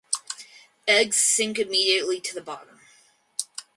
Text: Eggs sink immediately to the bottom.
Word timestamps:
Eggs 0.87 1.19
sink 1.21 1.59
immediately 1.59 2.19
to 2.19 2.33
the 2.33 2.41
bottom. 2.41 2.79